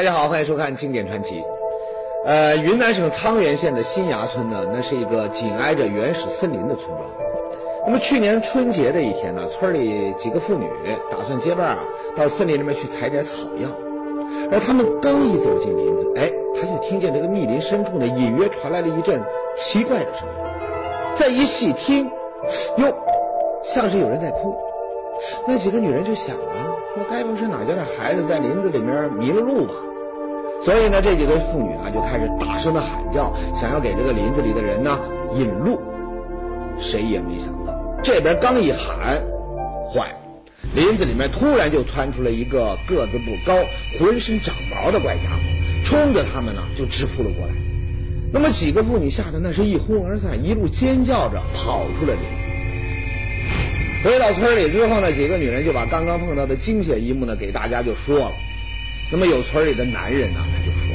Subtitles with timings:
[0.00, 1.42] 大家好，欢迎收看《经典传奇》。
[2.24, 7.00] 呃，云南省沧源县的新崖村呢，那是一个紧挨着原始森林的村庄。
[7.84, 10.66] 那么去年春节的一天呢，村里几个妇女
[11.10, 11.84] 打算结伴啊，
[12.16, 13.68] 到森林里面去采点草药。
[14.50, 19.22] 而他们刚一走进林子，哎，他就听见这个密林深处呢，隐约传来了一阵
[19.54, 21.14] 奇怪的声音。
[21.14, 22.10] 再一细听，
[22.78, 22.86] 哟，
[23.62, 24.56] 像是有人在哭。
[25.46, 29.74] 那几个女人就想啊，说该不是哪家的孩子在林子里面迷了路吧？
[30.62, 35.00] 所以呢，这几对妇女啊就开始大声的喊叫，想要给这个林子里的人呢
[35.34, 35.80] 引路。
[36.78, 39.22] 谁也没想到，这边刚一喊，
[39.90, 40.18] 坏了，
[40.74, 43.56] 林子里面突然就窜出了一个个子不高、
[43.98, 45.40] 浑身长毛的怪家伙，
[45.84, 47.54] 冲着他们呢就直扑了过来。
[48.32, 54.08] 那么几个妇女吓得那是一哄而散，一路尖叫着跑出了林子。
[54.08, 58.32] 回到村里之后呢，几个女人就把刚刚碰到的惊险一幕呢给大家就说了。
[59.12, 60.94] 那么有村里的男人呢，他就说：“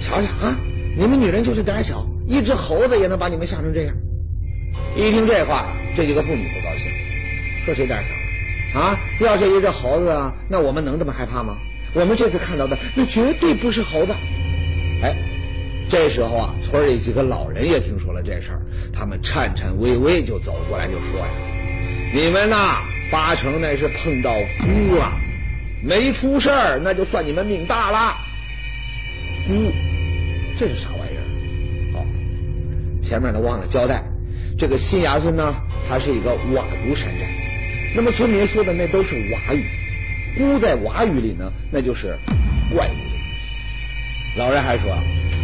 [0.00, 0.58] 瞧瞧啊，
[0.96, 3.94] 你们女人就是胆小，一只猴子也能把你们吓成这样。”
[4.96, 6.90] 一听这话，这几个妇女不高兴，
[7.64, 8.02] 说谁胆
[8.72, 8.98] 小啊？
[9.20, 11.56] 要是一只猴子啊，那我们能这么害怕吗？
[11.92, 14.12] 我们这次看到的那绝对不是猴子。
[15.02, 15.14] 哎，
[15.88, 21.26] 这时候啊，村里几个老人也听说了这事儿，他们颤颤巍巍就走过来就说呀
[22.12, 22.78] ：“你们呐，
[23.12, 25.12] 八成那是碰到猪了。”
[25.82, 28.14] 没出事儿，那就算你们命大了。
[29.46, 29.72] 姑，
[30.58, 31.98] 这是啥玩意儿？
[31.98, 32.06] 哦，
[33.02, 34.04] 前面呢忘了交代，
[34.58, 35.54] 这个新崖村呢，
[35.88, 37.26] 它是一个佤族山寨。
[37.96, 39.64] 那么村民说的那都是佤语，
[40.38, 42.16] 姑在佤语里呢，那就是
[42.74, 43.18] 怪物的意
[44.34, 44.38] 思。
[44.38, 44.88] 老人还说，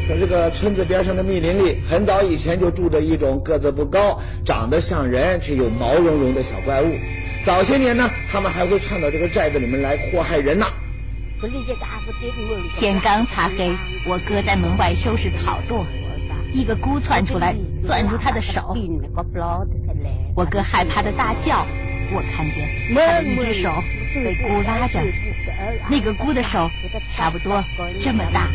[0.07, 6.95] 说这个村子边上的密林里，很早以前就住着一种个子不高、长得像人却有毛茸茸的小怪物。
[7.47, 10.67] 早些年呢，他们还会窜到这个寨子里面来祸害人呢。
[12.77, 13.71] 天刚擦黑，
[14.05, 15.85] 我哥在门外收拾草垛，
[16.53, 18.75] 一个姑窜出来，攥住他的手。
[20.35, 21.65] 我哥害怕的大叫，
[22.13, 23.71] 我看见他的一只手
[24.13, 25.01] 被姑拉着，
[25.89, 26.69] 那个姑的手
[27.13, 27.63] 差不多
[28.03, 28.49] 这么大。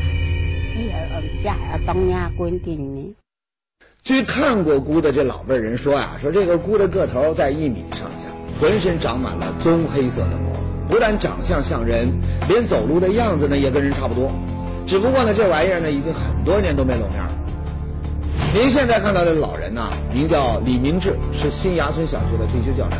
[4.03, 8.20] 据看过姑的这老辈人说啊，说这个姑的个头在一米上下。
[8.61, 10.53] 浑身长满了棕黑色的毛，
[10.87, 12.07] 不但长相像人，
[12.47, 14.31] 连走路的样子呢也跟人差不多。
[14.85, 17.31] 只不过呢，这玩意儿呢已经很多年都没露面了。
[18.53, 22.97] 您现在看到的老人呢，名叫李明志，是新崖村小学的退休教师。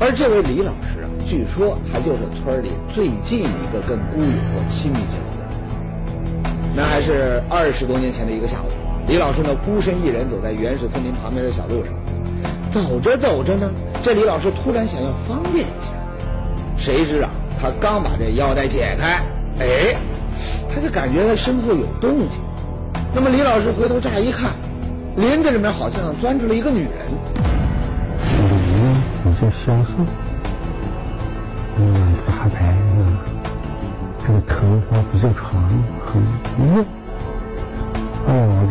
[0.00, 6.72] 而这位李老师啊，据说他就是村里最近一个跟孤勇过亲密接触的人。
[6.74, 8.72] 那还是二十多年前的一个下午，
[9.06, 11.92] 李老师呢孤身一人走在原始森林旁边的小路上。
[12.74, 13.70] 走着走着呢，
[14.02, 15.92] 这李老师突然想要方便一下，
[16.76, 17.30] 谁知啊，
[17.62, 19.22] 他刚把这腰带解开，
[19.60, 19.94] 哎，
[20.68, 22.40] 他就感觉他身后有动静。
[23.14, 24.50] 那么李老师回头乍一看，
[25.14, 26.90] 林子里面好像钻出了一个女人。
[28.40, 28.50] 脸
[29.22, 29.90] 比较消瘦，
[31.78, 32.74] 嗯，发白，
[34.26, 35.62] 这个头发比较长，
[36.04, 36.20] 很
[36.58, 36.84] 硬。
[38.26, 38.66] 哎呀，我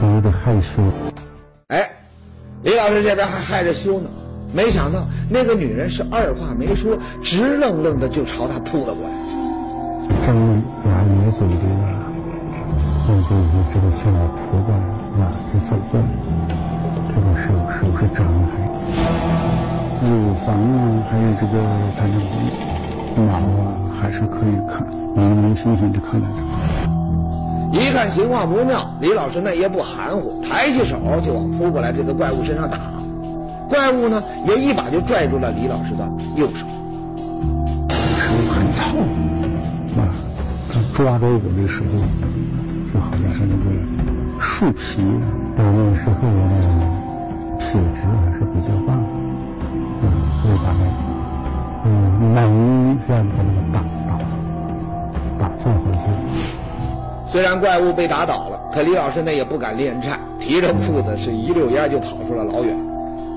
[0.00, 0.82] 就有点害羞。
[2.66, 2.70] 哎。
[2.70, 4.10] 李老师这边还害着羞呢，
[4.52, 9.10] 没想到那个女人是二话没说，直愣愣的就朝他扑了过来。
[10.26, 11.54] 张牙咧嘴的，
[13.06, 13.30] 那就
[13.72, 16.04] 这个向我扑过来，啊，就走过来，
[17.14, 18.52] 这个手手是张开，
[20.02, 20.10] 乳
[20.44, 20.76] 房啊，
[21.08, 21.54] 还有这个
[21.96, 22.12] 他的
[23.22, 23.30] 毛
[23.62, 24.84] 啊，还是可以看，
[25.14, 26.34] 明明显显的看得出。
[27.76, 32.78] 一看情况不妙，李老师那也不含糊，抬起手就往扑过来这个怪物身上打。
[33.68, 36.66] 怪物呢，也一把就拽住了李老师的右手。
[38.18, 38.96] 手很糙，
[39.98, 40.08] 啊，
[40.72, 41.88] 他抓着我的时候，
[42.92, 45.02] 就好像是那个树皮。
[45.56, 46.40] 到那个时候呢，
[47.58, 48.96] 体质还是比较棒，
[50.02, 50.04] 嗯，
[50.42, 50.80] 所以把那，
[51.84, 51.88] 嗯，
[52.34, 52.36] 猛
[52.92, 54.10] 一下把那个打打
[55.38, 55.98] 打转回去。
[57.36, 62.74] 虽然怪物被打倒了，可李老师那也不敢恋战，提着裤子是一溜烟就跑出了老远。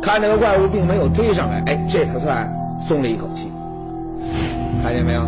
[0.02, 2.50] 看这个怪物并没有追上来，哎，这才算
[2.88, 3.52] 松了一口气。
[4.82, 5.20] 看见没有？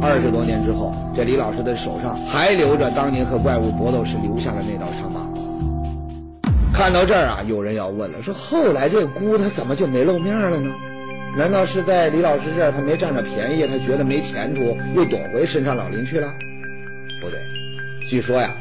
[0.00, 5.20] 二十多年之后，这李老师的手上还留着当年和怪物搏斗时留下的那道伤疤。
[6.72, 10.70] 看到这儿啊，有人要问了，说后来这姑她怎么就没露面了呢？
[11.36, 16.32] 难道是在李老师这儿她没占着便宜，她觉得没前途，又躲回深山老林去了？
[17.20, 17.40] 不对。
[18.06, 18.54] 据说呀，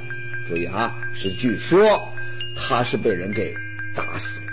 [0.47, 2.09] 注意啊，是据说，
[2.55, 3.53] 他是被人给
[3.95, 4.45] 打死了。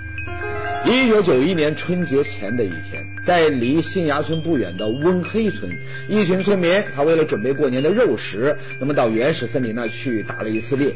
[0.87, 5.71] 一九九一年春节前的一天，在离新崖村不远的温黑村，
[6.09, 10.95] 一群村民他为了准备过年的肉食，那么到原始森林那去打了一次猎。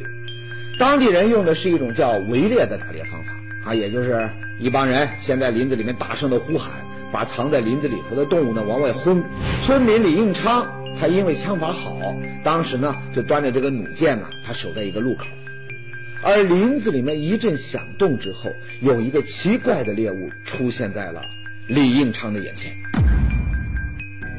[0.79, 4.29] 当地人用的是一种叫围猎的打猎方法啊，也就是
[4.59, 6.73] 一帮人先在林子里面大声的呼喊，
[7.13, 9.23] 把藏在林子里头的动物呢往外轰。
[9.65, 15.27] 村民李应昌他因为枪法好，当时呢就端着这个弩箭呢，他守在一个路口。
[16.23, 18.51] 而林子里面一阵响动之后，
[18.81, 21.25] 有一个奇怪的猎物出现在了
[21.67, 22.73] 李应昌的眼前。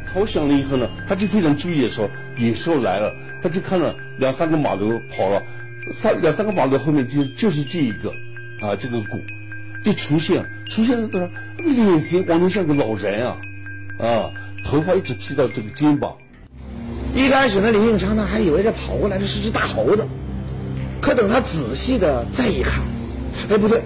[0.06, 5.42] 吵响了以后呢，他就非常注意的说野兽来了，他就看了两三个马路跑了，
[5.94, 8.14] 三两三个马路后面就就是这一个，
[8.62, 9.20] 啊，这个鼓
[9.84, 13.38] 就出现，出现的脸型完全像个老人啊，
[13.98, 14.32] 啊，
[14.64, 16.16] 头发一直披到这个肩膀。
[17.16, 20.06] 一开始呢，李应昌呢还以为这跑过来的是只大猴子。
[21.02, 22.82] 可等他仔细的再一看，
[23.50, 23.84] 哎，不对，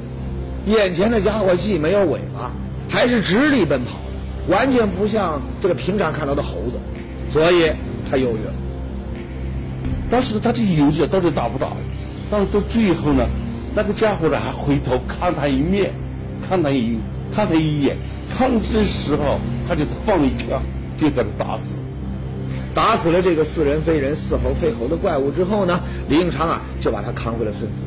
[0.68, 2.51] 眼前的家伙既没有尾巴，
[2.88, 3.98] 还是直立奔跑
[4.48, 6.80] 的，完全不像这个平常看到的猴子，
[7.33, 7.71] 所以
[8.09, 8.54] 他犹豫了。
[10.09, 11.71] 当时他这犹豫到底打不打？
[12.30, 13.25] 到到最后呢，
[13.75, 15.92] 那个家伙呢还回头看他一面，
[16.48, 17.00] 看他一
[17.33, 17.98] 看他一眼，
[18.38, 20.62] 看这时候他就放一枪，
[20.98, 21.77] 就把他打死。
[22.78, 25.80] 打死了这个似人非人、似猴非猴的怪物之后呢，
[26.10, 27.82] 李应昌啊就把他扛回了村子。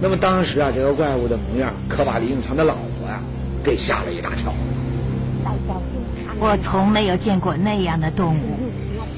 [0.00, 3.20] 那么当时啊，这个怪物的模样可把李应昌的老婆呀
[3.62, 4.52] 给吓了一大跳。
[6.40, 8.58] 我从没有见过那样的动物，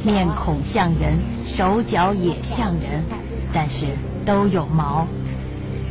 [0.05, 3.03] 面孔像人，手脚也像人，
[3.51, 3.87] 但是
[4.27, 5.09] 都有毛，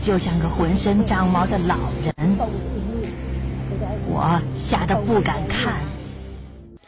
[0.03, 2.37] 就像个浑身长毛的老人。
[4.07, 5.73] 我吓得不敢看。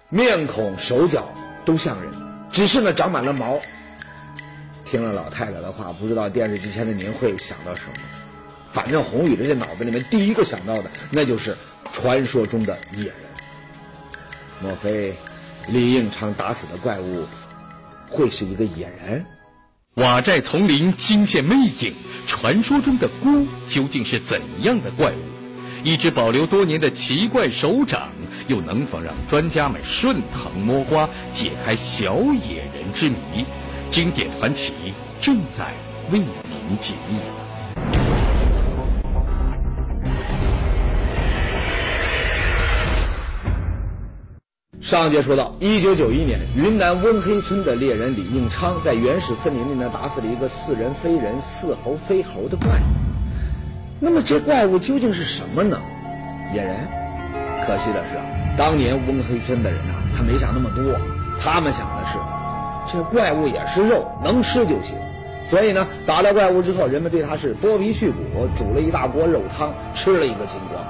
[0.10, 1.28] 面孔、手脚。
[1.70, 2.12] 都像人，
[2.52, 3.60] 只是呢长满了毛。
[4.86, 8.00] 听了老太太的话，不知道电视机前的您会想到什么？
[8.74, 11.56] 反正宏宇的这脑子里面第一个想到的，那就是
[11.94, 13.16] 传说中的野人。
[14.64, 15.14] 莫非
[15.68, 17.28] 李应昌打死的怪物
[18.10, 19.24] 会是一个野人？
[19.94, 21.94] 瓦寨丛林惊现魅影，
[22.26, 25.22] 传说中的孤究竟是怎样的怪物？
[25.84, 28.10] 一只保留多年的奇怪手掌。
[28.50, 33.46] 又能否让专家们顺藤摸瓜解开小野人之谜？
[33.92, 34.74] 经典传奇
[35.22, 35.72] 正在
[36.12, 36.28] 为您
[36.80, 37.20] 解密。
[44.82, 52.84] 上节说到，一九九一年，云南温黑村的猎人李应昌在原始森林里呢打死了一个似人非人、似猴非猴的怪物。
[54.00, 55.80] 那么这怪物究竟是什么呢？
[56.52, 56.76] 野人？
[57.68, 58.26] 可惜的是啊。
[58.60, 60.84] 当年温黑村的人呐，他没想那么多，
[61.40, 62.18] 他们想的是，
[62.92, 64.98] 这怪物也是肉，能吃就行。
[65.50, 70.84] 所以呢，打了怪物之后，人们对他是剥皮去骨，煮了一大锅肉汤，吃了一个精光。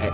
[0.00, 0.08] 哎，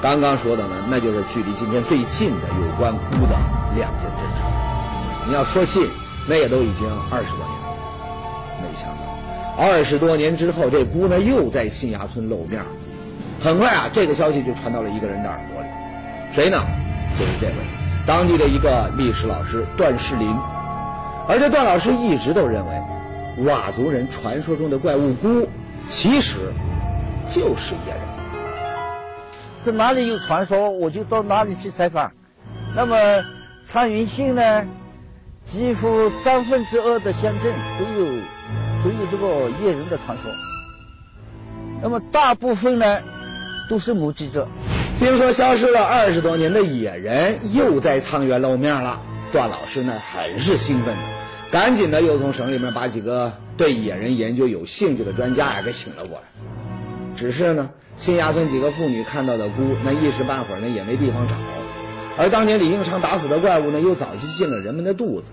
[0.00, 3.36] 刚刚说的呢，那就是距离今天最近的有关孤的
[3.74, 5.26] 两件真事。
[5.26, 5.90] 你要说近，
[6.28, 8.62] 那也都已经二十多年了。
[8.62, 12.62] 没想到，二十多年之后，这姑呢又在新崖村露面。
[13.42, 15.55] 很快啊，这个消息就传到了一个人的耳朵。
[16.36, 16.58] 谁呢？
[17.18, 17.54] 就是这位
[18.06, 20.28] 当地的一个历史老师段世林，
[21.26, 22.82] 而这段老师一直都认为，
[23.42, 25.48] 佤族人传说中的怪物菇，
[25.88, 26.36] 其实
[27.26, 28.00] 就是野人。
[29.64, 32.12] 这哪里有传说，我就到哪里去采访。
[32.76, 32.96] 那么
[33.64, 34.66] 苍云县呢，
[35.42, 38.10] 几乎三分之二的乡镇都有
[38.84, 40.30] 都有这个野人的传说。
[41.80, 42.98] 那么大部分呢，
[43.70, 44.46] 都是目击者。
[44.98, 49.00] 听说消失了二十多年的野人又在沧源露面了，
[49.30, 51.02] 段老师呢很是兴奋的，
[51.50, 56.24] 赶紧的又从省里面把几个对野人研究有兴趣的专家呀给请了过来。
[57.14, 61.34] 只是呢，新崖村几个妇女看到的菇，那一时半会儿呢也没地方找，
[62.16, 65.28] 而当年李应昌打死的怪物呢，又早就进了人们的肚子。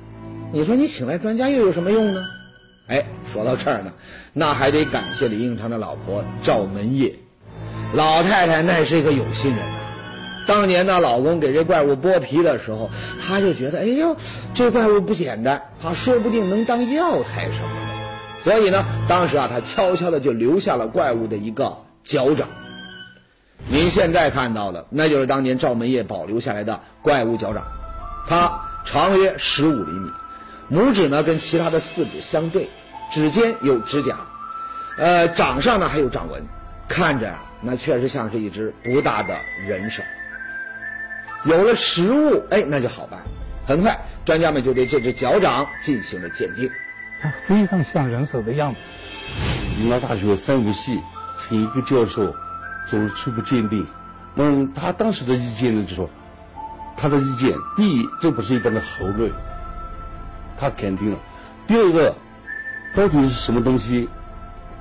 [0.52, 2.22] 你说你请来专家又有什么用呢？
[2.88, 3.94] 哎，说到这儿呢，
[4.34, 7.16] 那还得感谢李应昌的老婆赵门叶。
[7.94, 9.80] 老太太那是一个有心人呐，
[10.48, 12.90] 当年呢，老公给这怪物剥皮的时候，
[13.22, 14.16] 她就觉得，哎呦，
[14.56, 18.44] 这怪物不简单，她说不定能当药材什么的。
[18.44, 22.48] 所以呢，当时啊，她悄悄的就留下了怪物的一个脚掌。
[23.68, 27.64] 您现在看到的，那就是当年赵门业保留下来的怪物脚掌，
[28.28, 28.52] 它
[28.84, 30.10] 长约十五厘米，
[30.70, 32.68] 拇指呢跟其他的四指相对，
[33.12, 34.18] 指尖有指甲，
[34.98, 36.44] 呃，掌上呢还有掌纹，
[36.88, 37.40] 看着啊。
[37.64, 40.04] 那确实像是一只不大的人手。
[41.46, 43.20] 有了实物，哎，那就好办。
[43.66, 46.70] 很快，专家们就对这只脚掌进行了鉴定。
[47.22, 48.80] 它非常像人手的样子。
[49.82, 51.00] 云南大学生物系
[51.38, 52.36] 陈一个教授
[52.88, 53.88] 做了初步鉴定。
[54.36, 56.10] 嗯，他当时的意见呢，就说
[56.98, 59.32] 他的意见，第一，这不是一般的猴类，
[60.60, 61.18] 他肯定了；
[61.66, 62.16] 第二个，
[62.96, 64.10] 到底是什么东西，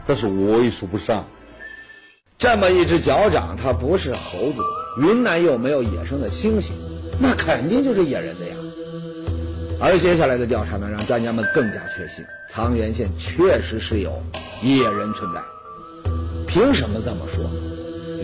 [0.06, 1.24] 但是我也说不上。
[2.42, 4.62] 这么一只脚掌，它不是猴子，
[5.00, 6.72] 云南又没有野生的猩猩，
[7.20, 8.56] 那肯定就是野人的呀。
[9.78, 14.20] 而接下来的调查呢，让专家们更加确信，沧源县确实是有
[14.60, 15.40] 野人存在。
[16.48, 17.48] 凭什么这么说？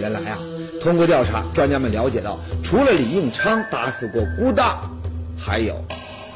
[0.01, 0.39] 原来啊，
[0.83, 4.81] 通过调查，专家们了解到，除了李应昌打死过孤大，
[5.39, 5.81] 还有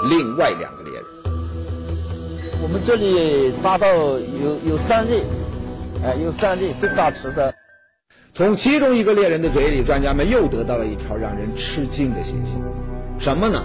[0.09, 1.05] 另外两个猎人。
[2.63, 5.25] 我们这里打到有有三例，
[6.05, 7.53] 哎，有三例被打死的。
[8.35, 12.53] 从其中一个猎人的嘴里，专家们又得到了一条让人吃惊的信息，
[13.19, 13.63] 什么呢？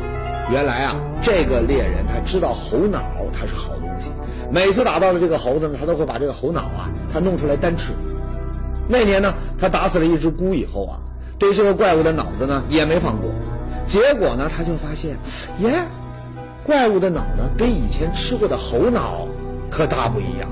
[0.52, 4.12] 原来啊，这个猎人他知道猴脑它是好东西，
[4.52, 7.94] 每次打到了这个猴子呢，他都会把这个猴脑啊，他弄出来单吃。
[8.90, 11.00] 那年呢，他打死了一只菇以后啊，
[11.40, 13.32] 对这个怪物的脑子呢也没放过，
[13.86, 15.18] 结果呢，他就发现，
[15.60, 15.80] 耶，
[16.66, 19.26] 怪物的脑呢跟以前吃过的猴脑
[19.72, 20.50] 可大不一样。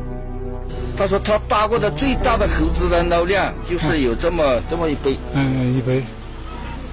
[0.97, 5.17] 他说他搭过的最大的猴子的脑量就是有这么这么一杯。
[5.33, 6.03] 嗯，一杯。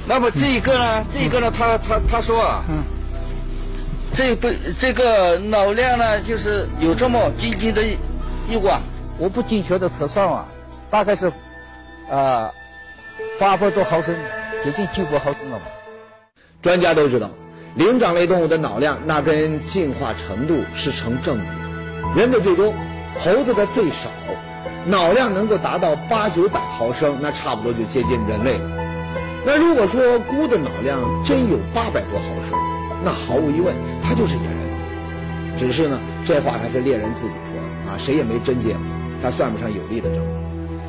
[0.07, 1.05] 那么这一个呢？
[1.13, 1.53] 这一个呢？
[1.57, 2.79] 他他他说啊，嗯，
[4.13, 7.81] 这杯这个脑量呢，就是有这么仅仅的
[8.51, 8.81] 一碗，
[9.19, 10.47] 我不精确的测算啊，
[10.91, 11.33] 大概是
[12.11, 12.51] 啊
[13.39, 14.13] 八百多毫升，
[14.65, 15.67] 接近九百毫升了吧。
[16.61, 17.31] 专家都知道，
[17.77, 22.75] 灵长类动物的脑量那跟进化程度是成正比，人的最多，
[23.19, 24.11] 猴子的最少，
[24.87, 28.71] 脑量能够达到八九百毫升，那差不多就接近人类了。
[29.45, 32.59] 那如果说菇的脑量真有八百多毫升，
[33.05, 35.57] 那毫无疑问，它就是野人。
[35.57, 38.87] 只是呢，这话它是猎人自己说的啊，谁也没真见过，
[39.23, 40.33] 他算不上有力的证据。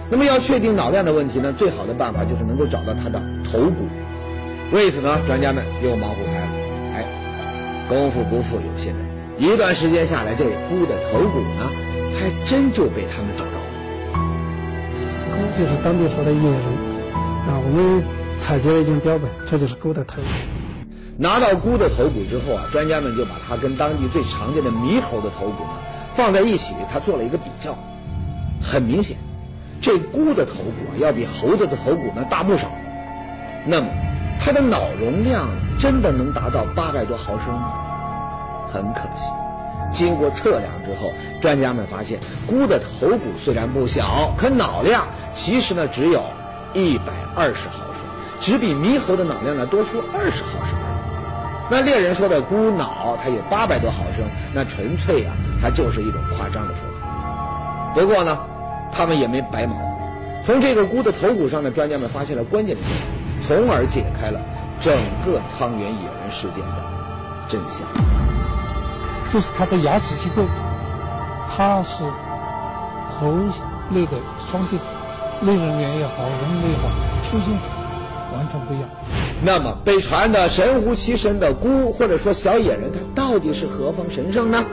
[0.10, 3.88] 那么要确定脑量的问题呢，最好的办法就是能够找到它的头骨。
[4.72, 6.50] 为此呢，专家们又忙活开了。
[6.94, 7.06] 哎，
[7.90, 9.06] 功夫不负有心人，
[9.38, 11.70] 一段时间下来，这菇的头骨呢，
[12.20, 13.68] 还真就被他们找到了。
[15.32, 16.60] 菇就是当地说的野人
[17.48, 18.04] 啊，我们。
[18.36, 20.28] 采集了一件标本，这就是菇的头骨。
[21.18, 25.70] 拿到菇的头骨之后啊，专家们就把它跟当地最常见的猕猴的头骨呢
[26.16, 27.78] 放在一起，他做了一个比较。
[28.60, 29.18] 很明显，
[29.80, 32.68] 这菇的头骨啊要比猴子的头骨呢大不少。
[33.68, 33.88] 那么，
[34.40, 37.72] 它的脑容量真的能达到八百多毫升吗？
[38.74, 39.30] 很可惜，
[39.94, 46.22] 经过测量之后，专家们发现，菇的头骨虽然不小，可脑量其实呢只有
[46.74, 47.94] 一百二十毫升。
[48.42, 50.78] 只比猕猴的脑量呢多出二十毫升。
[51.70, 55.32] 那猎人说的菇脑它有八百多毫升，那纯粹呀，
[55.62, 57.94] 它就是一种夸张的说法。
[57.96, 58.38] 不过呢，
[58.92, 59.78] 他们也没白忙。
[60.46, 62.92] 从这个菇的头骨上呢，专家们发现了关键的线
[63.48, 64.42] 索，从而解开了
[64.82, 64.94] 整
[65.26, 66.84] 个沧源野人事件的
[67.48, 67.88] 真相。
[69.34, 70.44] 就是它的牙齿结构，
[71.50, 72.04] 它是
[73.20, 73.34] 猴
[73.90, 74.12] 类的
[74.52, 74.84] 双节齿，
[75.42, 76.88] 类人猿也好，人类也好，
[77.24, 77.64] 出现时。
[78.32, 78.88] 完全不一样。
[79.44, 84.64] 那么被传的神乎其神的孤，或者说小野人，它到底是何方神圣呢？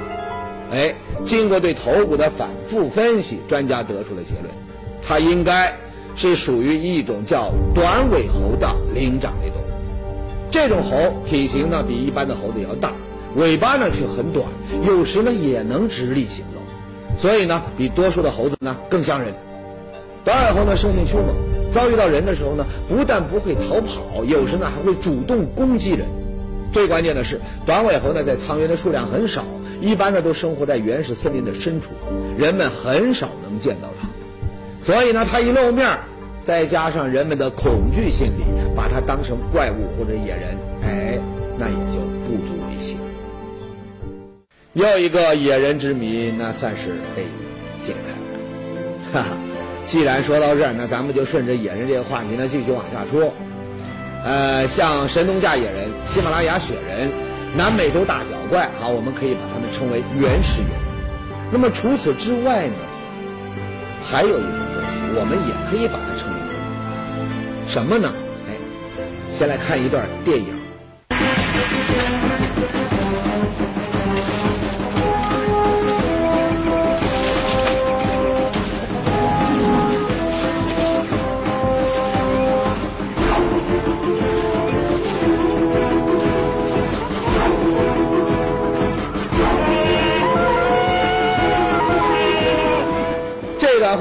[0.70, 4.46] 哎，经过对头骨的反复分析，专家得出了结论，
[5.02, 5.74] 它应该
[6.14, 9.66] 是属于一种叫短尾猴的灵长类动物。
[10.50, 12.92] 这种猴体型呢比一般的猴子要大，
[13.36, 14.46] 尾巴呢却很短，
[14.86, 16.60] 有时呢也能直立行走，
[17.18, 19.34] 所以呢比多数的猴子呢更像人。
[20.24, 21.34] 短尾猴呢生性凶猛。
[21.72, 26.04] 遭遇到人的时候呢，不但不会逃跑，有时呢还会主动攻击人。
[26.72, 29.44] 最关键的是，短尾猴呢在苍原的数量很少，
[29.80, 31.90] 一般呢都生活在原始森林的深处，
[32.36, 34.08] 人们很少能见到它。
[34.84, 35.96] 所以呢，它一露面，
[36.44, 38.42] 再加上人们的恐惧心理，
[38.74, 41.20] 把它当成怪物或者野人，哎，
[41.56, 42.96] 那也就不足为奇。
[44.74, 47.24] 又一个野人之谜，那算是被
[47.80, 49.36] 解开了，哈哈。
[49.84, 53.34] 既然说到这儿，那咱们就顺着野人这个话题呢继续往下说。
[54.24, 57.10] 呃，像神农架野人、喜马拉雅雪人、
[57.56, 61.50] 南美洲大脚怪，好，我们可以把它们称为原始野人。
[61.50, 62.74] 那么除此之外呢，
[64.04, 66.38] 还有一种东西，我们也可以把它称为
[67.66, 68.12] 什么呢？
[68.48, 68.54] 哎，
[69.32, 70.59] 先来看一段电影。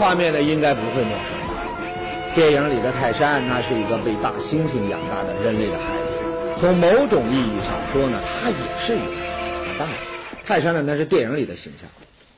[0.09, 2.33] 画面呢，应该不会陌生吧？
[2.33, 6.59] 电影里的泰山，那是一个被大猩猩养大的人类的孩子。
[6.59, 9.77] 从某种意义上说呢，他也是一个。
[9.77, 9.95] 当然，
[10.43, 11.87] 泰山呢那是电影里的形象。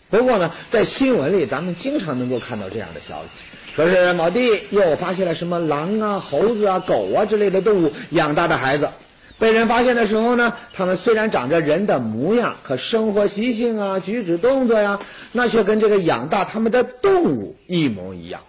[0.09, 8.85] 不过呢，在新闻里咱们经常能够看到这样的消息，说是某地又发现了什么狼啊、猴子啊、狗啊之类的动物养大的孩子。
[9.41, 14.99] 被人发现的时候呢，他们虽然长着人的模样，可生活习性啊、举止动作呀，
[15.31, 18.41] 那却跟这个养大他们的动物一模一样。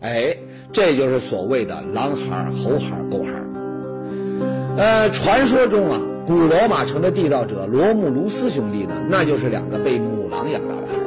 [0.00, 0.38] 哎，
[0.72, 3.30] 这就是所谓的狼孩、猴孩、狗孩。
[4.78, 11.04] 呃，传说中啊，古罗马城的缔造者罗慕卢斯兄弟呢，那就是两个被母狼养大的孩子。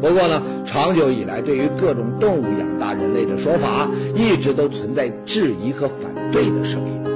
[0.00, 7.11] 不过呢，长久以来对于各种动物养大人类的说法，一直都存在质疑和反对的声音。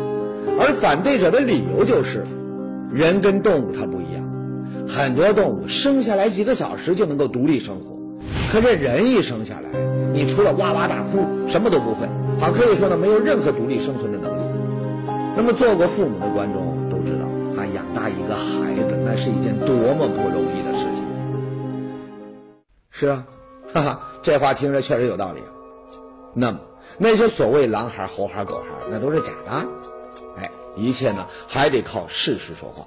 [0.66, 2.26] 而反对者的理由就是，
[2.90, 4.28] 人跟动物它不一样，
[4.88, 7.96] 很多动物生下来几个小时就能够独立生活，
[8.50, 9.78] 可这人一生下来，
[10.12, 12.08] 你除了哇哇大哭，什么都不会，
[12.40, 14.42] 好可以说呢，没有任何独立生存的能力。
[15.36, 17.26] 那么做过父母的观众都知道，
[17.62, 21.04] 啊，养大一个孩子那是一件多么不容易的事情。
[22.90, 23.24] 是啊，
[23.72, 25.46] 哈哈，这话听着确实有道理啊。
[26.34, 26.58] 那么
[26.98, 29.68] 那些所谓狼孩、猴孩、狗孩，那都是假的。
[30.76, 32.86] 一切呢还得靠事实说话。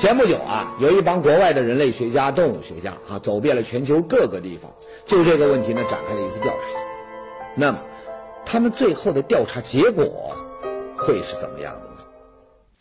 [0.00, 4.70] 前不久啊，有一帮国外的人类学家、动物学家啊，走遍了全球各个地方，
[5.04, 6.82] 就这个问题呢展开了一次调查。
[7.54, 7.78] 那么，
[8.46, 10.34] 他们最后的调查结果
[10.96, 11.94] 会是怎么样的呢？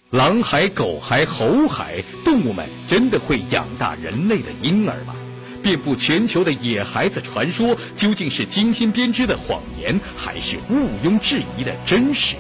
[0.10, 5.16] 狼孩、狗孩、猴孩，动物们真的会养大人类的婴儿吗？
[5.62, 12.36] 遍布全球的野孩子传说，究竟是精心编织的谎言，还是毋庸置疑的真实？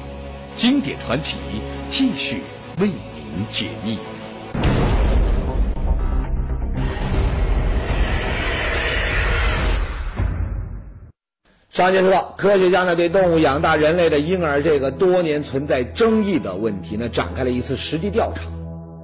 [0.56, 1.38] 经典传奇
[1.90, 2.42] 继续
[2.80, 3.98] 为您解密。
[11.70, 18.44] 上节说到，科学家呢对动物养大人类的婴儿这个多年存在争议的问题呢展开了一次实地调查。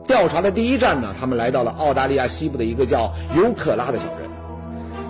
[0.07, 4.29] 调查的第一站呢，他们来到了澳大利亚西部的一个叫尤克拉的小镇。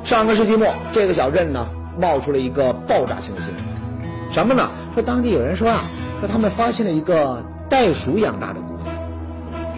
[0.06, 4.72] 上个世纪末，这个小镇呢冒出了一个爆炸性的新闻，什么呢？
[4.94, 5.84] 说当地有人说啊。
[6.20, 8.94] 说他们发现了一个袋鼠养大的姑娘，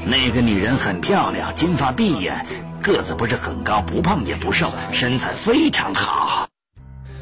[0.06, 2.45] 那个女人很漂亮，金发碧眼，
[2.82, 6.47] 个子不是很高，不胖也不瘦，身材非常好。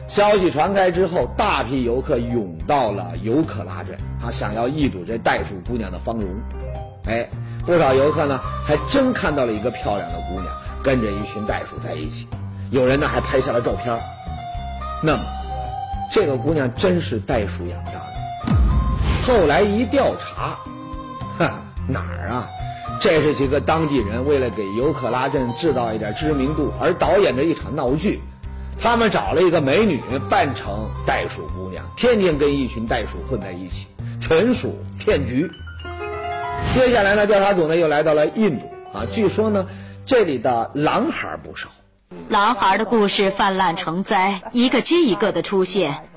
[0.08, 6.28] 消息传开之后，大批游客涌到了尤克拉镇，他想要一睹这袋鼠姑娘的芳容。
[7.06, 7.30] 哎，
[7.66, 10.46] 不少游客呢还真看到了一个漂亮的姑娘
[10.82, 12.26] 跟着一群袋鼠在一起，
[12.72, 14.00] 有人呢还拍下了照片。
[15.04, 15.24] 那么，
[16.10, 18.09] 这个姑娘真是袋鼠养大的？
[19.26, 20.58] 后来一调查，
[21.38, 22.48] 哈哪儿啊？
[23.02, 28.20] 这是几个当地人为了给尤克拉镇制造一点知名度而导演的一场闹剧。
[28.82, 33.88] 他们找了一个美女扮成袋鼠姑娘，天天跟一群袋鼠混在一起，
[34.20, 35.50] 纯属骗局。
[36.74, 39.68] 接下来呢，调查组呢又来到了印度啊，据说呢
[40.06, 41.70] 这里的狼孩不少。
[42.28, 46.10] 狼孩的故事泛滥成灾，一个接一个的出现。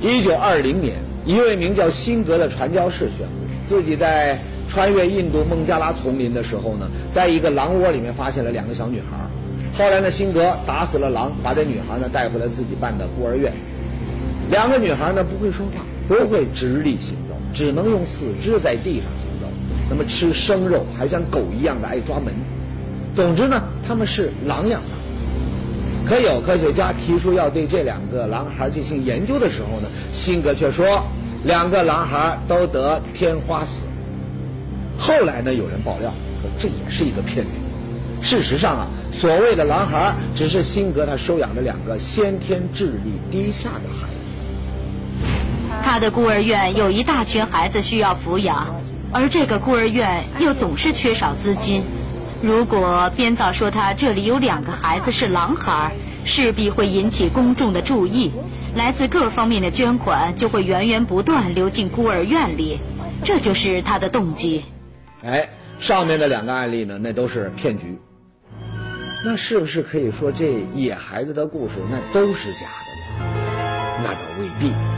[0.00, 1.13] 一九二零年。
[1.24, 3.34] 一位名叫辛格的传教士宣布，
[3.66, 9.28] 自己在穿越印度孟加拉丛林的时候呢，在一个狼窝里面发现了两个小女孩。
[9.76, 13.52] 后来呢，辛格打死了狼，把这女孩呢带回了自己办的孤儿院。
[14.50, 19.46] 两个女孩呢不会说话，不会直立行走，只能用四肢在地上行走。
[19.88, 22.34] 那么吃生肉，还像狗一样的爱抓门。
[23.16, 25.03] 总之呢，他们是狼养的。
[26.06, 31.02] 可有科学家提出要对这两个狼孩进行研究的时候呢，辛格却说
[31.44, 33.84] 两个狼孩都得天花死。
[34.98, 36.12] 后来呢，有人爆料
[36.42, 37.52] 说这也是一个骗局。
[38.22, 44.14] 事实上啊，所谓的狼孩只是辛格他收养的两个先天智力低下的孩子。
[45.82, 48.74] 他的孤儿院有一大群孩子需要抚养，
[49.12, 51.82] 而这个孤儿院又总是缺少资金。
[52.44, 55.92] 如果编造说他这里有两个孩子是狼孩，
[56.26, 58.30] 势必会引起公众的注意，
[58.76, 62.78] 来自各方面的捐款就会源源不断流进孤儿院里，
[63.24, 64.62] 这就是他的动机。
[65.22, 67.98] 哎，上面的两个案例呢，那都是骗局。
[69.24, 74.04] 那是不是可以说这野孩子的故事那都是假的呢？
[74.04, 74.93] 那倒未必。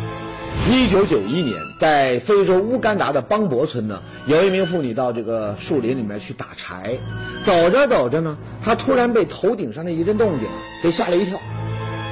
[0.69, 6.99] 一九九一年，在非洲乌干达的邦博村呢，有一名妇女到这个树林里面去打柴，
[7.45, 10.49] 走着走着呢，她突然被头顶上的一阵动静
[10.83, 11.39] 给吓了一跳。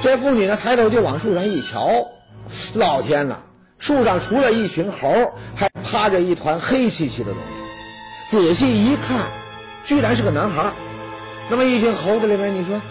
[0.01, 2.07] 这妇女呢抬头就往树上一瞧，
[2.73, 3.39] 老天呐，
[3.77, 8.37] 树上除了一群猴，还趴着一团黑漆漆的东西。
[8.37, 9.19] 仔细一看，
[9.85, 10.71] 居然是个男孩。
[11.49, 12.81] 那么一群猴子里面，你说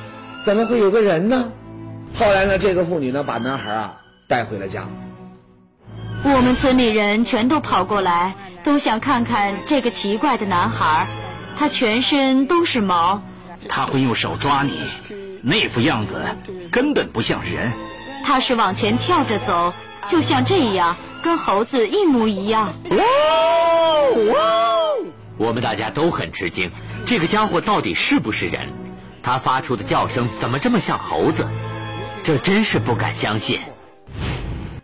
[0.44, 1.50] 怎么会有个人呢？
[2.14, 4.86] 后来呢，这个妇女呢把男孩啊带回了家。
[6.26, 11.06] 我们村里人全都跑过来，都想看看这个奇怪的男孩。
[11.56, 13.22] 他全身都是毛，
[13.68, 14.80] 他会用手抓你，
[15.42, 16.24] 那副样子
[16.72, 17.72] 根本不像人。
[18.24, 19.74] 他是往前跳着走，
[20.08, 22.72] 就像这样，跟猴子一模一样。
[25.36, 26.70] 我们大家都很吃惊，
[27.04, 28.72] 这个家伙到底是不是人？
[29.22, 31.46] 他发出的叫声怎么这么像猴子？
[32.22, 33.60] 这真是不敢相信。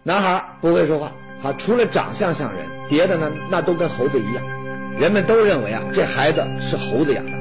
[0.02, 4.44] 男孩不会说话，他除了长相像人，别的呢那都跟猴子一样。
[4.98, 7.38] 人们都认为啊，这孩子是猴子养的。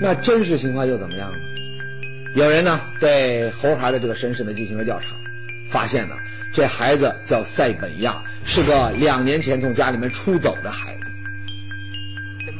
[0.00, 1.38] 那真实情况又怎么样呢？
[2.36, 5.06] 有人呢对猴孩的这个身世呢进行了调查，
[5.68, 6.14] 发现呢
[6.52, 11.00] 这孩子叫塞本亚，是个两年前从家里面出走的孩子。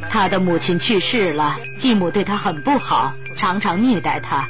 [0.09, 4.49] 他的母亲去世了，继母对他很不好，常常虐待他，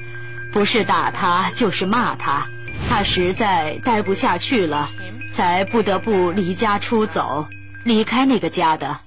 [0.50, 2.46] 不是打他就是骂他。
[2.88, 4.90] 他实在待不下去了，
[5.32, 7.46] 才不得不离家出走，
[7.84, 8.98] 离开那个家的。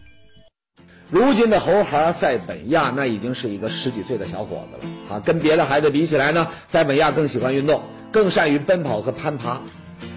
[1.11, 5.19] 如今的猴孩塞本亚，那已经是一个十几岁的小伙子了啊！
[5.19, 9.61] 跟别的孩子比起来呢，塞本亚更喜欢运动，更善于奔跑和攀爬，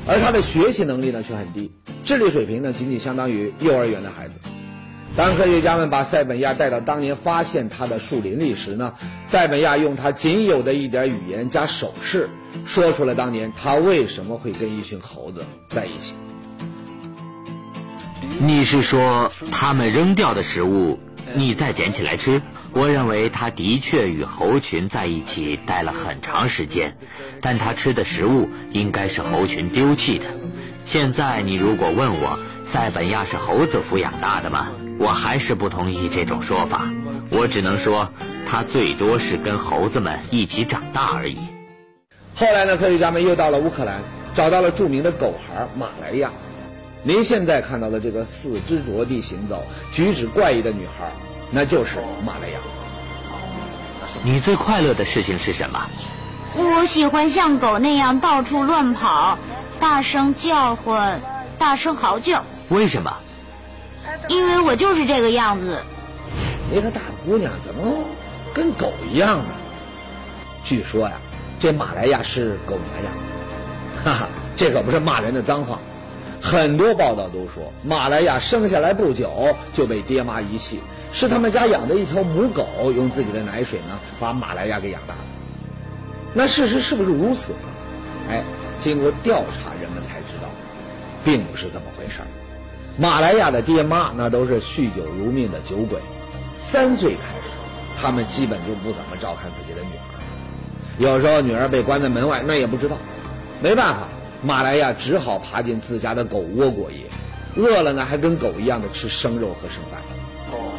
[0.06, 1.70] 而他的学习能力呢却很低，
[2.04, 4.34] 智力水平呢仅仅相当于幼儿园的孩子。
[5.16, 8.94] 当科学家们把塞本亚带到当年发现他的树林里时呢，
[9.26, 12.30] 塞本亚用他仅有的一点语言加手势，
[12.64, 16.14] 说出了当年他为什么会跟一群猴子在一起。
[18.40, 20.98] 你是说他们扔掉的食物，
[21.34, 22.40] 你再捡起来吃？
[22.72, 26.96] 我认为他的确与猴群在一起待了很长时间，
[27.40, 30.26] 但他吃的食物应该是猴群丢弃的。
[30.84, 34.68] 现在你如果问我塞本亚是猴子抚养大的吗？
[34.98, 36.92] 我还是不同意这种说法。
[37.30, 38.10] 我只能说，
[38.46, 41.38] 他最多是跟猴子们一起长大而已。
[42.38, 44.02] 后来呢，科学家们又到了乌克兰，
[44.34, 46.30] 找到了著名的狗孩马来亚。
[47.02, 51.10] 您现在看到的这个四肢着地行走、举止怪异的女孩，
[51.50, 51.96] 那就是
[52.26, 52.58] 马来亚。
[54.22, 55.88] 你最快乐的事情是什么？
[56.54, 59.38] 我喜欢像狗那样到处乱跑。
[59.80, 61.20] 大声叫唤，
[61.58, 62.44] 大声嚎叫。
[62.68, 63.14] 为什么？
[64.28, 65.82] 因为我就是这个样子。
[66.70, 67.82] 一个大姑娘怎么
[68.52, 69.44] 跟狗一样呢？
[70.64, 71.12] 据说呀，
[71.58, 73.12] 这马来亚是狗娘养。
[74.04, 75.78] 哈哈，这可不是骂人的脏话。
[76.40, 80.80] 很多报道都说，马来亚生下来不久就被爹妈遗弃，
[81.12, 85.20] 是他们家养的一条母狗用自己的奶水呢把马来亚给养大的。
[86.34, 87.68] 那事实是不是如此呢？
[88.30, 88.44] 哎。
[88.78, 90.50] 经过调查，人们才知道，
[91.24, 92.26] 并不是这么回事儿。
[92.98, 95.98] 马来亚的爹妈那都是酗酒如命的酒鬼，
[96.56, 97.48] 三岁开始，
[97.98, 100.15] 他们基本就不怎么照看自己的女儿。
[100.98, 102.96] 有时候女儿被关在门外，那也不知道。
[103.60, 104.08] 没办法，
[104.42, 106.98] 马来亚只好爬进自家的狗窝过夜，
[107.54, 110.00] 饿了呢还跟狗一样的吃生肉和剩饭。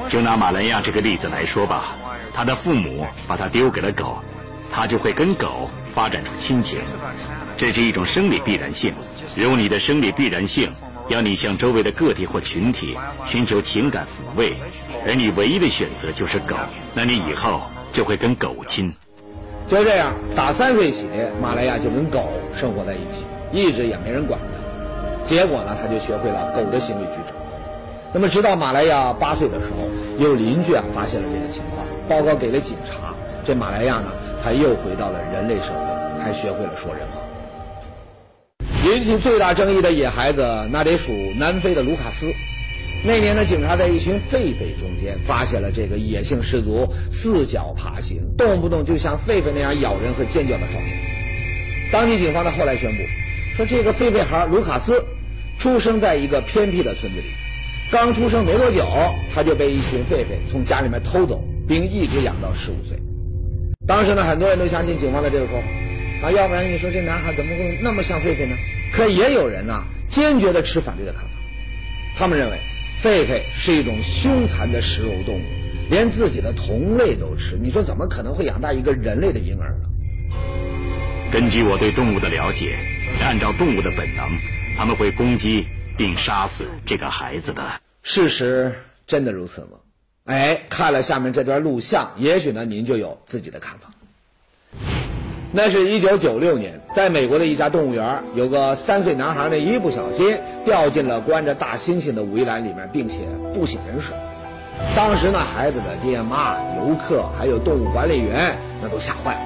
[0.08, 1.96] 就拿马来亚这个例子来说吧，
[2.34, 4.18] 他的父母把他丢给了狗，
[4.72, 6.80] 他就会跟狗发展出亲情。
[7.58, 8.94] 这是一种生理必然性。
[9.36, 10.74] 如你的生理必然性
[11.10, 14.54] 要你向周围的个体或群体寻求情感抚慰，
[15.06, 16.56] 而你唯一的选择就是狗，
[16.94, 18.94] 那你以后就会跟狗亲。
[19.68, 21.04] 就这样，打三岁起，
[21.42, 25.26] 马来亚就跟狗生活在一起，一直也没人管他。
[25.26, 27.34] 结果呢，他就学会了狗的行为举止。
[28.14, 33.14] 那么，直到马来亚八岁的时候，有邻居啊发现了这个情况，报告给了警察。
[33.44, 37.22] 这马来亚呢，他又回到了人类社会，还学会了说人话。
[38.90, 42.26] 引起最大争议的野孩子，那得数南非的卢卡斯。
[43.08, 51.00] 那年的警察在一群狒狒中间发现了这个野性十足、四脚爬行、动不动就像狒狒那样咬人和尖叫的少年。
[51.90, 52.98] 当地警方呢后来宣布，
[53.56, 55.02] 说这个狒狒孩卢卡斯
[55.58, 57.24] 出生在一个偏僻的村子里，
[57.94, 58.86] 刚出生没多久，
[59.34, 62.98] 他就被一群狒狒从家里面偷走，并一直养到十五岁。
[63.88, 68.58] 当时呢，很多人都相信警方的这个说法，啊，要不然你说这男孩怎么会那么像狒狒呢？
[68.92, 71.30] 可也有人呢，坚决的持反对的看法。
[72.18, 72.58] 他们认为，
[73.04, 75.44] 狒狒是一种凶残的食肉动物，
[75.90, 77.58] 连自己的同类都吃。
[77.62, 79.88] 你说怎么可能会养大一个人类的婴儿呢？
[81.32, 82.76] 根据我对动物的了解，
[83.22, 84.28] 按照动物的本能，
[84.78, 87.82] 他们会攻击并杀死这个孩子的。
[88.02, 88.74] 事实
[89.06, 89.78] 真的如此吗？
[90.26, 93.94] 哎，看了下面这段录像，也许呢您就有自己的看法。
[95.52, 103.20] 那是一九九六年，在美国的一家动物园，有个三岁男孩呢，一不小心掉进了关着大猩猩的围栏里面，并且
[103.54, 104.12] 不省人事。
[104.96, 109.40] 当时那孩子的爹妈、游客还有动物管理员，那都吓坏了。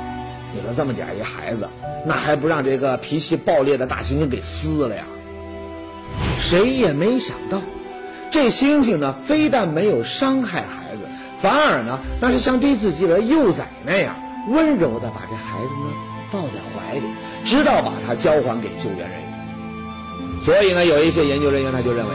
[0.53, 1.69] 你说这么点一孩子，
[2.05, 5.03] 那还不让这个脾气暴烈的大猩猩给撕了呀？
[6.39, 7.61] 谁也没想到，
[8.31, 11.01] 这猩猩呢，非但没有伤害孩子，
[11.39, 14.15] 反而呢，那是像对自己的幼崽那样
[14.49, 15.91] 温柔的把这孩子呢
[16.31, 17.03] 抱在怀里，
[17.43, 19.31] 直到把他交还给救援人员。
[20.43, 22.11] 所以呢，有一些研究人员他就认为，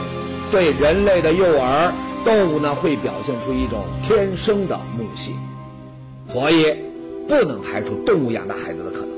[0.51, 1.93] 对人类的幼儿，
[2.25, 5.37] 动物呢会表现出一种天生的母性，
[6.33, 6.75] 所以
[7.29, 9.09] 不能排除动物养的孩子的可能。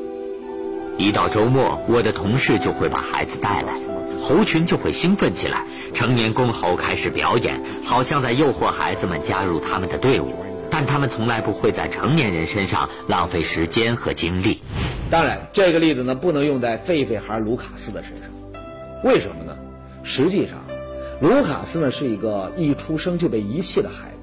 [0.99, 3.81] 一到周末，我的同事就会把孩子带来，
[4.21, 10.35] 猴群就会兴奋起来，成年公猴开始表演，好像在诱惑孩子们加入他们的队伍，
[10.71, 14.63] 但他们从来不会在成年人身上浪费时间和精力。
[15.11, 18.27] 当然，这个例子呢不能用在狒狒孩卢卡斯的身上，
[19.05, 19.57] 为什么呢？
[20.03, 20.59] 实际上，
[21.21, 24.17] 卢卡斯呢是一个一出生就被遗弃的孩子，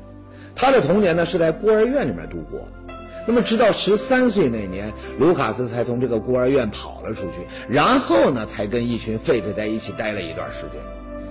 [0.55, 2.95] 他的童年呢是在孤儿院里面度过的。
[3.27, 10.79] 那么，直到十三岁那年，卢卡斯才从这个孤儿院跑了出去，然后呢，才跟一群狒狒在一起待了一段时间。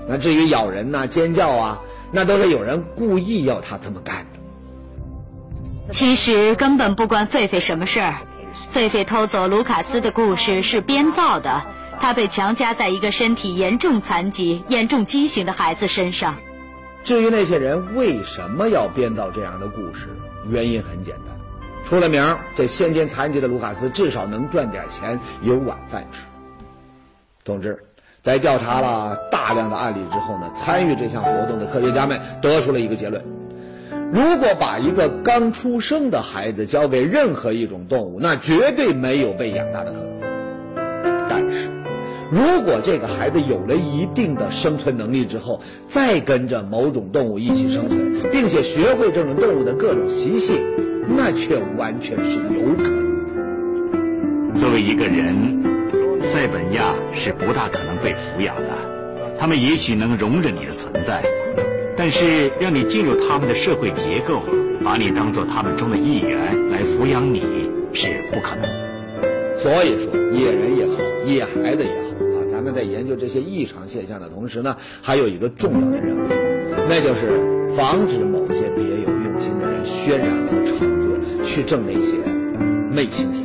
[0.08, 4.33] 那至于咬人呐、尖叫啊，那都是有人故意要他这么干的。
[5.90, 8.14] 其实根本不关狒狒什么事儿，
[8.74, 11.62] 狒狒偷走卢卡斯的故事是编造的，
[12.00, 16.36] 他被强加在一个身体严重残疾、严重畸形的孩子身上。
[17.04, 20.08] 至于那些人为什么要编造这样的故事，
[20.48, 21.36] 原因很简单。
[21.84, 26.20] 出了名，这先天残疾的卢卡斯至少能赚点钱，有晚饭吃。
[27.44, 27.84] 总之，
[28.22, 33.22] 在调查了大量的案例之后呢，参与这项活动的科学家们得出了一个结论：
[34.12, 41.26] 如果把一个刚出生的孩子交给任何一种动物，那绝对没有被养大的可能。
[41.28, 41.70] 但是，
[42.30, 50.56] 如果这个孩子有了一定的生存能力之后，再跟着某种动物一起生存，并且学会这种动物的各种习性。
[51.06, 54.58] 那却完全是有可能的。
[54.58, 55.62] 作为一个人，
[56.18, 58.70] 塞本亚是不大可能被抚养的。
[59.38, 61.22] 他们也许能容忍你的存在，
[61.96, 64.42] 但是让你进入他们的社会结构，
[64.84, 68.68] 把你当做他们中的一员来抚养你是不可能。
[69.56, 76.28] 所以说，野人也好，野孩子也好啊，咱们在研究这些异常现象的同时呢，还有一个重要的任务，
[76.88, 80.90] 那就是防止某些别有用心的人渲染和炒作。
[81.44, 82.16] 去挣那些
[82.90, 83.43] 昧心钱。